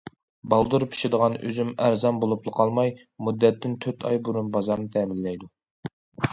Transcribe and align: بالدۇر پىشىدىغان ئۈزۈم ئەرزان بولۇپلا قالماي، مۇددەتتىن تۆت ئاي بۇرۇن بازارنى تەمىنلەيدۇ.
بالدۇر 0.53 0.85
پىشىدىغان 0.93 1.35
ئۈزۈم 1.49 1.69
ئەرزان 1.89 2.23
بولۇپلا 2.25 2.55
قالماي، 2.61 2.91
مۇددەتتىن 3.29 3.79
تۆت 3.87 4.09
ئاي 4.11 4.21
بۇرۇن 4.29 4.53
بازارنى 4.59 4.93
تەمىنلەيدۇ. 4.99 5.55